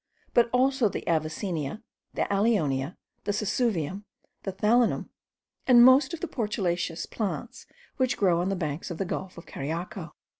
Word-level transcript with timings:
but 0.33 0.49
also 0.51 0.89
the 0.89 1.03
avicennia, 1.05 1.83
the 2.15 2.23
allionia, 2.33 2.97
the 3.25 3.31
sesuvium, 3.31 4.03
the 4.41 4.51
thalinum, 4.51 5.09
and 5.67 5.85
most 5.85 6.11
of 6.11 6.21
the 6.21 6.27
portulaceous 6.27 7.05
plants 7.05 7.67
which 7.97 8.17
grow 8.17 8.41
on 8.41 8.49
the 8.49 8.55
banks 8.55 8.89
of 8.89 8.97
the 8.97 9.05
gulf 9.05 9.37
of 9.37 9.45
Cariaco. 9.45 10.09